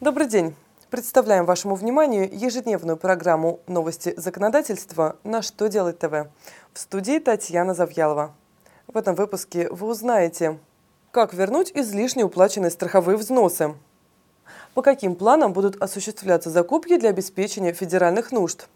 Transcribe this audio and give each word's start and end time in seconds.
Добрый 0.00 0.28
день. 0.28 0.54
Представляем 0.90 1.44
вашему 1.44 1.74
вниманию 1.74 2.30
ежедневную 2.32 2.96
программу 2.96 3.58
«Новости 3.66 4.14
законодательства» 4.16 5.16
на 5.24 5.42
«Что 5.42 5.66
делать 5.68 5.98
ТВ». 5.98 6.28
В 6.72 6.78
студии 6.78 7.18
Татьяна 7.18 7.74
Завьялова. 7.74 8.32
В 8.86 8.96
этом 8.96 9.16
выпуске 9.16 9.68
вы 9.72 9.88
узнаете, 9.88 10.60
как 11.10 11.34
вернуть 11.34 11.72
излишне 11.74 12.24
уплаченные 12.24 12.70
страховые 12.70 13.16
взносы, 13.16 13.74
по 14.72 14.82
каким 14.82 15.16
планам 15.16 15.52
будут 15.52 15.82
осуществляться 15.82 16.48
закупки 16.48 16.96
для 16.96 17.10
обеспечения 17.10 17.72
федеральных 17.72 18.30
нужд 18.30 18.68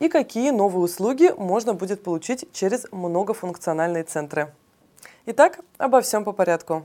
и 0.00 0.10
какие 0.10 0.50
новые 0.50 0.84
услуги 0.84 1.32
можно 1.34 1.72
будет 1.72 2.02
получить 2.02 2.46
через 2.52 2.84
многофункциональные 2.92 4.04
центры. 4.04 4.52
Итак, 5.24 5.60
обо 5.78 6.02
всем 6.02 6.24
по 6.24 6.32
порядку. 6.32 6.84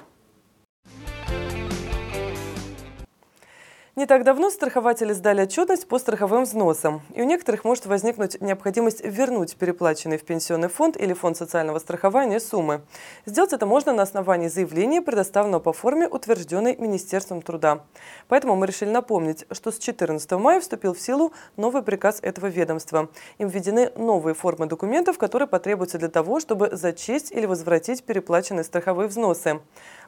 Не 3.96 4.07
так 4.07 4.23
давно 4.23 4.50
страхователи 4.50 5.14
сдали 5.14 5.44
отчетность 5.44 5.88
по 5.88 5.99
страховым 5.99 6.45
взносам, 6.45 7.04
и 7.13 7.22
у 7.22 7.26
некоторых 7.26 7.63
может 7.63 7.86
возникнуть 7.86 8.41
необходимость 8.41 9.05
вернуть 9.05 9.55
переплаченные 9.55 10.18
в 10.18 10.26
пенсионный 10.26 10.68
фонд 10.68 10.98
или 10.98 11.13
фонд 11.13 11.38
социального 11.38 11.77
страхования 11.77 12.40
суммы. 12.40 12.82
Сделать 13.27 13.54
это 13.54 13.68
можно 13.68 13.94
на 13.94 14.02
основании 14.02 14.48
заявления, 14.48 15.04
предоставленного 15.04 15.59
по 15.62 15.73
форме, 15.73 16.08
утвержденной 16.08 16.76
Министерством 16.76 17.44
труда. 17.44 17.84
Поэтому 18.30 18.55
мы 18.55 18.66
решили 18.66 18.90
напомнить, 18.90 19.45
что 19.52 19.71
с 19.71 19.77
14 19.77 20.32
мая 20.32 20.60
вступил 20.60 20.96
в 20.96 20.99
силу 20.99 21.32
новый 21.55 21.84
приказ 21.84 22.18
этого 22.23 22.48
ведомства. 22.48 23.10
Им 23.38 23.49
введены 23.49 23.91
новые 23.96 24.34
формы 24.34 24.66
документов, 24.66 25.20
которые 25.20 25.48
потребуются 25.48 25.99
для 25.99 26.10
того, 26.10 26.40
чтобы 26.40 26.71
зачесть 26.71 27.32
или 27.32 27.46
возвратить 27.46 28.04
переплаченные 28.04 28.63
страховые 28.63 29.07
взносы. 29.07 29.60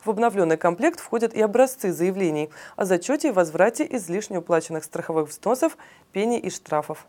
В 0.03 0.09
обновленный 0.09 0.57
комплект 0.57 0.99
входят 0.99 1.35
и 1.35 1.41
образцы 1.41 1.91
заявлений 1.91 2.49
о 2.75 2.85
зачете 2.85 3.27
и 3.27 3.31
возврате 3.31 3.74
излишне 3.83 4.39
уплаченных 4.39 4.83
страховых 4.83 5.29
взносов, 5.29 5.77
пений 6.11 6.39
и 6.39 6.49
штрафов. 6.49 7.05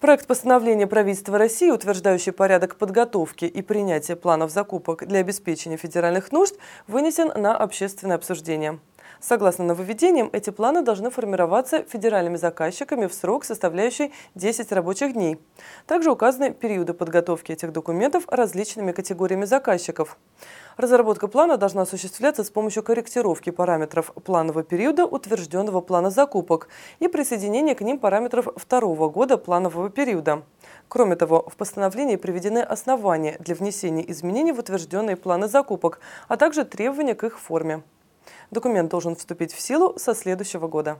Проект 0.00 0.26
постановления 0.26 0.86
правительства 0.86 1.38
России, 1.38 1.70
утверждающий 1.70 2.32
порядок 2.32 2.76
подготовки 2.76 3.46
и 3.46 3.62
принятия 3.62 4.14
планов 4.14 4.50
закупок 4.50 5.06
для 5.06 5.20
обеспечения 5.20 5.78
федеральных 5.78 6.32
нужд, 6.32 6.54
вынесен 6.86 7.28
на 7.28 7.56
общественное 7.56 8.16
обсуждение. 8.16 8.78
Согласно 9.20 9.64
нововведениям, 9.64 10.30
эти 10.32 10.50
планы 10.50 10.82
должны 10.82 11.10
формироваться 11.10 11.82
федеральными 11.84 12.36
заказчиками 12.36 13.06
в 13.06 13.14
срок, 13.14 13.44
составляющий 13.44 14.12
10 14.34 14.72
рабочих 14.72 15.14
дней. 15.14 15.38
Также 15.86 16.10
указаны 16.10 16.52
периоды 16.52 16.94
подготовки 16.94 17.52
этих 17.52 17.72
документов 17.72 18.24
различными 18.28 18.92
категориями 18.92 19.44
заказчиков. 19.44 20.16
Разработка 20.76 21.26
плана 21.26 21.56
должна 21.56 21.82
осуществляться 21.82 22.44
с 22.44 22.50
помощью 22.50 22.82
корректировки 22.82 23.50
параметров 23.50 24.12
планового 24.24 24.62
периода 24.62 25.06
утвержденного 25.06 25.80
плана 25.80 26.10
закупок 26.10 26.68
и 26.98 27.08
присоединения 27.08 27.74
к 27.74 27.80
ним 27.80 27.98
параметров 27.98 28.48
второго 28.56 29.08
года 29.08 29.38
планового 29.38 29.88
периода. 29.88 30.42
Кроме 30.88 31.16
того, 31.16 31.48
в 31.48 31.56
постановлении 31.56 32.16
приведены 32.16 32.58
основания 32.58 33.36
для 33.40 33.54
внесения 33.54 34.08
изменений 34.10 34.52
в 34.52 34.58
утвержденные 34.58 35.16
планы 35.16 35.48
закупок, 35.48 36.00
а 36.28 36.36
также 36.36 36.64
требования 36.64 37.14
к 37.14 37.24
их 37.24 37.40
форме. 37.40 37.82
Документ 38.50 38.90
должен 38.90 39.16
вступить 39.16 39.52
в 39.52 39.60
силу 39.60 39.98
со 39.98 40.14
следующего 40.14 40.68
года. 40.68 40.98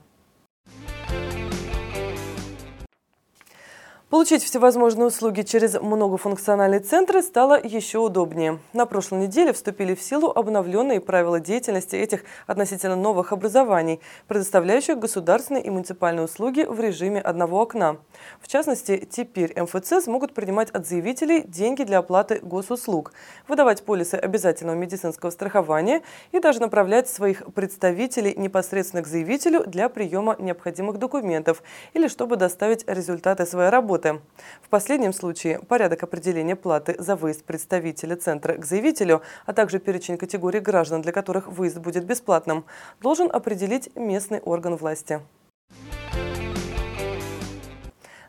Получить 4.16 4.44
всевозможные 4.44 5.08
услуги 5.08 5.42
через 5.42 5.74
многофункциональные 5.78 6.80
центры 6.80 7.20
стало 7.20 7.60
еще 7.62 7.98
удобнее. 7.98 8.60
На 8.72 8.86
прошлой 8.86 9.18
неделе 9.18 9.52
вступили 9.52 9.94
в 9.94 10.00
силу 10.00 10.32
обновленные 10.34 11.02
правила 11.02 11.38
деятельности 11.38 11.96
этих 11.96 12.24
относительно 12.46 12.96
новых 12.96 13.34
образований, 13.34 14.00
предоставляющих 14.26 14.98
государственные 14.98 15.64
и 15.64 15.68
муниципальные 15.68 16.24
услуги 16.24 16.62
в 16.62 16.80
режиме 16.80 17.20
одного 17.20 17.60
окна. 17.60 17.98
В 18.40 18.48
частности, 18.48 19.06
теперь 19.06 19.52
МФЦ 19.54 20.04
смогут 20.04 20.32
принимать 20.32 20.70
от 20.70 20.86
заявителей 20.86 21.42
деньги 21.42 21.82
для 21.82 21.98
оплаты 21.98 22.40
госуслуг, 22.42 23.12
выдавать 23.46 23.82
полисы 23.82 24.14
обязательного 24.14 24.76
медицинского 24.76 25.28
страхования 25.28 26.00
и 26.32 26.40
даже 26.40 26.60
направлять 26.60 27.06
своих 27.06 27.44
представителей 27.52 28.34
непосредственно 28.34 29.02
к 29.02 29.08
заявителю 29.08 29.66
для 29.66 29.90
приема 29.90 30.36
необходимых 30.38 30.98
документов 30.98 31.62
или 31.92 32.08
чтобы 32.08 32.36
доставить 32.36 32.82
результаты 32.88 33.44
своей 33.44 33.68
работы 33.68 34.05
работы. 34.06 34.26
В 34.62 34.68
последнем 34.68 35.12
случае 35.12 35.60
порядок 35.60 36.02
определения 36.02 36.56
платы 36.56 36.96
за 36.98 37.16
выезд 37.16 37.44
представителя 37.44 38.16
центра 38.16 38.54
к 38.54 38.64
заявителю, 38.64 39.22
а 39.46 39.52
также 39.52 39.78
перечень 39.78 40.18
категорий 40.18 40.60
граждан, 40.60 41.02
для 41.02 41.12
которых 41.12 41.48
выезд 41.48 41.78
будет 41.78 42.04
бесплатным, 42.04 42.64
должен 43.00 43.30
определить 43.32 43.94
местный 43.96 44.40
орган 44.40 44.76
власти. 44.76 45.20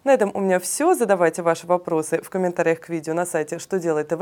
На 0.03 0.13
этом 0.13 0.31
у 0.33 0.39
меня 0.39 0.59
все. 0.59 0.93
Задавайте 0.93 1.41
ваши 1.41 1.67
вопросы 1.67 2.21
в 2.21 2.29
комментариях 2.29 2.79
к 2.79 2.89
видео 2.89 3.13
на 3.13 3.25
сайте 3.25 3.59
«Что 3.59 3.79
делает 3.79 4.07
ТВ». 4.07 4.21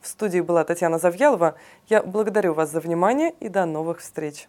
В 0.00 0.08
студии 0.08 0.40
была 0.40 0.64
Татьяна 0.64 0.98
Завьялова. 0.98 1.54
Я 1.88 2.02
благодарю 2.02 2.52
вас 2.54 2.70
за 2.70 2.80
внимание 2.80 3.32
и 3.40 3.48
до 3.48 3.64
новых 3.64 4.00
встреч. 4.00 4.48